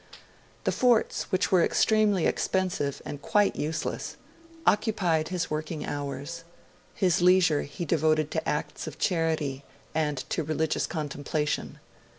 The 0.63 0.71
forts, 0.71 1.31
which 1.31 1.51
were 1.51 1.63
extremely 1.63 2.25
expensive 2.25 3.03
and 3.05 3.21
quite 3.21 3.55
useless, 3.55 4.17
occupied 4.65 5.27
his 5.27 5.51
working 5.51 5.85
hours; 5.85 6.43
his 6.95 7.21
leisure 7.21 7.61
he 7.61 7.85
devoted 7.85 8.31
to 8.31 8.49
acts 8.49 8.87
of 8.87 8.97
charity 8.97 9.63
and 9.93 10.17
to 10.31 10.43
religious 10.43 10.87
contemplation. 10.87 11.77